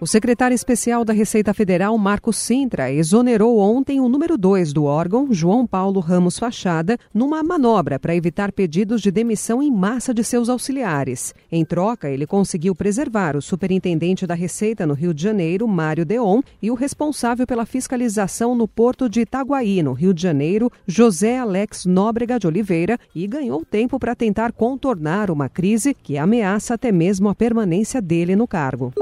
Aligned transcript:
O 0.00 0.06
secretário 0.06 0.54
especial 0.54 1.04
da 1.04 1.12
Receita 1.12 1.54
Federal, 1.54 1.96
Marcos 1.96 2.36
Sintra, 2.36 2.92
exonerou 2.92 3.58
ontem 3.58 4.00
o 4.00 4.08
número 4.08 4.36
2 4.36 4.72
do 4.72 4.84
órgão, 4.84 5.28
João 5.32 5.66
Paulo 5.66 6.00
Ramos 6.00 6.36
Fachada, 6.36 6.98
numa 7.14 7.42
manobra 7.44 7.98
para 7.98 8.14
evitar 8.14 8.50
pedidos 8.50 9.00
de 9.00 9.12
demissão 9.12 9.62
em 9.62 9.70
massa 9.70 10.12
de 10.12 10.24
seus 10.24 10.48
auxiliares. 10.48 11.32
Em 11.50 11.64
troca, 11.64 12.10
ele 12.10 12.26
conseguiu 12.26 12.74
preservar 12.74 13.36
o 13.36 13.40
superintendente 13.40 14.26
da 14.26 14.34
Receita 14.34 14.84
no 14.84 14.94
Rio 14.94 15.14
de 15.14 15.22
Janeiro, 15.22 15.66
Mário 15.68 16.04
Deon, 16.04 16.42
e 16.60 16.72
o 16.72 16.74
responsável 16.74 17.46
pela 17.46 17.64
fiscalização 17.64 18.54
no 18.54 18.66
porto 18.66 19.08
de 19.08 19.20
Itaguaí, 19.20 19.80
no 19.80 19.92
Rio 19.92 20.12
de 20.12 20.20
Janeiro, 20.20 20.70
José 20.86 21.38
Alex 21.38 21.86
Nóbrega 21.86 22.38
de 22.38 22.48
Oliveira, 22.48 22.98
e 23.14 23.28
ganhou 23.28 23.64
tempo 23.64 23.98
para 24.00 24.16
tentar 24.16 24.52
contornar 24.52 25.30
uma 25.30 25.48
crise 25.48 25.94
que 25.94 26.18
ameaça 26.18 26.74
até 26.74 26.90
mesmo 26.90 27.28
a 27.28 27.34
permanência 27.34 28.02
dele 28.02 28.34
no 28.34 28.48
cargo. 28.48 28.92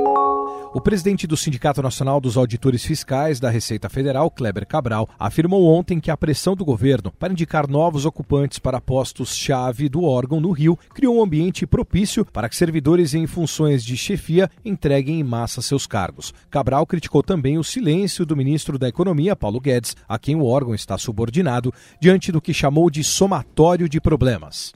O 0.75 0.81
presidente 0.81 1.27
do 1.27 1.37
Sindicato 1.37 1.83
Nacional 1.83 2.19
dos 2.19 2.39
Auditores 2.39 2.83
Fiscais 2.83 3.39
da 3.39 3.51
Receita 3.51 3.91
Federal, 3.91 4.31
Kleber 4.31 4.67
Cabral, 4.67 5.07
afirmou 5.19 5.67
ontem 5.67 6.01
que 6.01 6.11
a 6.11 6.17
pressão 6.17 6.57
do 6.57 6.65
governo 6.65 7.12
para 7.12 7.35
indicar 7.35 7.69
novos 7.69 8.07
ocupantes 8.07 8.59
para 8.59 8.81
postos-chave 8.81 9.91
do 9.91 10.03
órgão 10.03 10.41
no 10.41 10.51
Rio 10.51 10.79
criou 10.95 11.19
um 11.19 11.23
ambiente 11.23 11.67
propício 11.67 12.25
para 12.25 12.48
que 12.48 12.57
servidores 12.57 13.12
em 13.12 13.27
funções 13.27 13.85
de 13.85 13.98
chefia 13.98 14.51
entreguem 14.65 15.21
em 15.21 15.23
massa 15.23 15.61
seus 15.61 15.87
cargos. 15.87 16.33
Cabral 16.51 16.87
criticou 16.87 17.23
também 17.23 17.59
o 17.59 17.65
silêncio 17.65 18.25
do 18.25 18.34
ministro 18.34 18.79
da 18.79 18.89
Economia, 18.89 19.37
Paulo 19.37 19.61
Guedes, 19.61 19.95
a 20.09 20.19
quem 20.19 20.37
o 20.37 20.47
órgão 20.47 20.75
está 20.75 20.97
subordinado, 20.97 21.70
diante 22.01 22.33
do 22.33 22.41
que 22.41 22.55
chamou 22.55 22.89
de 22.89 23.05
somatório 23.05 23.91
de 23.91 24.01
problemas. 24.01 24.73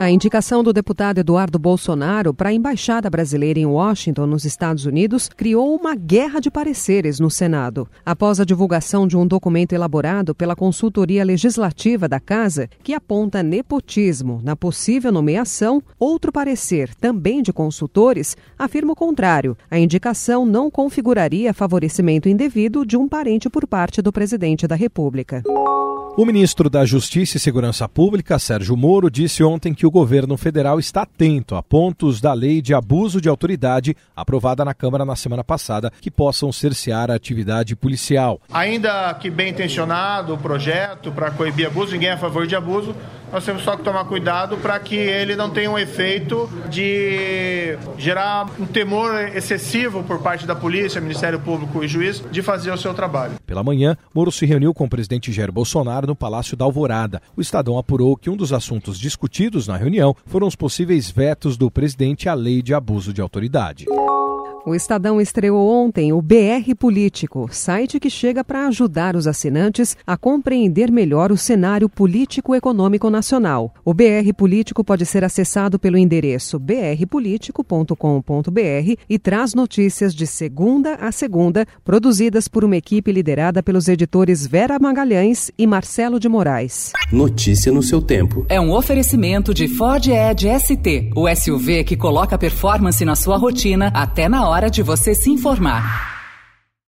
A 0.00 0.08
indicação 0.12 0.62
do 0.62 0.72
deputado 0.72 1.18
Eduardo 1.18 1.58
Bolsonaro 1.58 2.32
para 2.32 2.50
a 2.50 2.52
embaixada 2.52 3.10
brasileira 3.10 3.58
em 3.58 3.66
Washington, 3.66 4.26
nos 4.26 4.44
Estados 4.44 4.86
Unidos, 4.86 5.28
criou 5.28 5.74
uma 5.74 5.96
guerra 5.96 6.38
de 6.38 6.52
pareceres 6.52 7.18
no 7.18 7.28
Senado. 7.28 7.88
Após 8.06 8.38
a 8.38 8.44
divulgação 8.44 9.08
de 9.08 9.16
um 9.16 9.26
documento 9.26 9.72
elaborado 9.72 10.36
pela 10.36 10.54
consultoria 10.54 11.24
legislativa 11.24 12.08
da 12.08 12.20
Casa, 12.20 12.70
que 12.84 12.94
aponta 12.94 13.42
nepotismo 13.42 14.40
na 14.44 14.54
possível 14.54 15.10
nomeação, 15.10 15.82
outro 15.98 16.30
parecer, 16.30 16.94
também 16.94 17.42
de 17.42 17.52
consultores, 17.52 18.36
afirma 18.56 18.92
o 18.92 18.96
contrário. 18.96 19.58
A 19.68 19.80
indicação 19.80 20.46
não 20.46 20.70
configuraria 20.70 21.52
favorecimento 21.52 22.28
indevido 22.28 22.86
de 22.86 22.96
um 22.96 23.08
parente 23.08 23.50
por 23.50 23.66
parte 23.66 24.00
do 24.00 24.12
presidente 24.12 24.64
da 24.64 24.76
República. 24.76 25.42
O 26.18 26.26
ministro 26.26 26.68
da 26.68 26.84
Justiça 26.84 27.36
e 27.36 27.40
Segurança 27.40 27.88
Pública, 27.88 28.40
Sérgio 28.40 28.76
Moro, 28.76 29.08
disse 29.08 29.44
ontem 29.44 29.72
que 29.72 29.86
o 29.86 29.90
governo 29.90 30.36
federal 30.36 30.80
está 30.80 31.02
atento 31.02 31.54
a 31.54 31.62
pontos 31.62 32.20
da 32.20 32.32
lei 32.32 32.60
de 32.60 32.74
abuso 32.74 33.20
de 33.20 33.28
autoridade 33.28 33.96
aprovada 34.16 34.64
na 34.64 34.74
Câmara 34.74 35.04
na 35.04 35.14
semana 35.14 35.44
passada 35.44 35.92
que 36.00 36.10
possam 36.10 36.50
cercear 36.50 37.08
a 37.08 37.14
atividade 37.14 37.76
policial. 37.76 38.40
Ainda 38.52 39.14
que 39.14 39.30
bem 39.30 39.50
intencionado 39.50 40.34
o 40.34 40.38
projeto 40.38 41.12
para 41.12 41.30
coibir 41.30 41.68
abuso, 41.68 41.92
ninguém 41.92 42.08
é 42.08 42.14
a 42.14 42.18
favor 42.18 42.48
de 42.48 42.56
abuso, 42.56 42.96
nós 43.32 43.44
temos 43.44 43.62
só 43.62 43.76
que 43.76 43.82
tomar 43.82 44.04
cuidado 44.04 44.56
para 44.58 44.78
que 44.78 44.96
ele 44.96 45.36
não 45.36 45.50
tenha 45.50 45.70
um 45.70 45.78
efeito 45.78 46.48
de 46.68 47.76
gerar 47.96 48.48
um 48.58 48.66
temor 48.66 49.14
excessivo 49.34 50.02
por 50.02 50.20
parte 50.20 50.46
da 50.46 50.54
polícia, 50.54 51.00
Ministério 51.00 51.38
Público 51.40 51.82
e 51.82 51.88
juiz 51.88 52.22
de 52.30 52.42
fazer 52.42 52.70
o 52.70 52.78
seu 52.78 52.94
trabalho. 52.94 53.34
Pela 53.46 53.62
manhã, 53.62 53.96
Moro 54.14 54.32
se 54.32 54.46
reuniu 54.46 54.72
com 54.72 54.84
o 54.84 54.88
presidente 54.88 55.32
Jair 55.32 55.52
Bolsonaro 55.52 56.06
no 56.06 56.16
Palácio 56.16 56.56
da 56.56 56.64
Alvorada. 56.64 57.22
O 57.36 57.40
Estadão 57.40 57.78
apurou 57.78 58.16
que 58.16 58.30
um 58.30 58.36
dos 58.36 58.52
assuntos 58.52 58.98
discutidos 58.98 59.66
na 59.66 59.76
reunião 59.76 60.14
foram 60.26 60.46
os 60.46 60.56
possíveis 60.56 61.10
vetos 61.10 61.56
do 61.56 61.70
presidente 61.70 62.28
à 62.28 62.34
lei 62.34 62.62
de 62.62 62.74
abuso 62.74 63.12
de 63.12 63.20
autoridade. 63.20 63.86
O 64.68 64.74
Estadão 64.74 65.18
estreou 65.18 65.66
ontem 65.66 66.12
o 66.12 66.20
BR 66.20 66.74
Político, 66.78 67.48
site 67.50 67.98
que 67.98 68.10
chega 68.10 68.44
para 68.44 68.66
ajudar 68.66 69.16
os 69.16 69.26
assinantes 69.26 69.96
a 70.06 70.14
compreender 70.14 70.92
melhor 70.92 71.32
o 71.32 71.38
cenário 71.38 71.88
político-econômico 71.88 73.08
nacional. 73.08 73.72
O 73.82 73.94
BR 73.94 74.30
Político 74.36 74.84
pode 74.84 75.06
ser 75.06 75.24
acessado 75.24 75.78
pelo 75.78 75.96
endereço 75.96 76.58
brpolitico.com.br 76.58 78.94
e 79.08 79.18
traz 79.18 79.54
notícias 79.54 80.14
de 80.14 80.26
segunda 80.26 80.96
a 80.96 81.10
segunda, 81.12 81.64
produzidas 81.82 82.46
por 82.46 82.62
uma 82.62 82.76
equipe 82.76 83.10
liderada 83.10 83.62
pelos 83.62 83.88
editores 83.88 84.46
Vera 84.46 84.78
Magalhães 84.78 85.50
e 85.56 85.66
Marcelo 85.66 86.20
de 86.20 86.28
Moraes. 86.28 86.92
Notícia 87.10 87.72
no 87.72 87.82
seu 87.82 88.02
tempo. 88.02 88.44
É 88.50 88.60
um 88.60 88.72
oferecimento 88.72 89.54
de 89.54 89.66
Ford 89.66 90.06
Edge 90.08 90.46
ST, 90.60 91.10
o 91.16 91.26
SUV 91.34 91.84
que 91.84 91.96
coloca 91.96 92.36
performance 92.36 93.02
na 93.02 93.16
sua 93.16 93.38
rotina 93.38 93.90
até 93.94 94.28
na 94.28 94.46
hora 94.58 94.68
de 94.68 94.82
você 94.82 95.14
se 95.14 95.30
informar. 95.30 96.17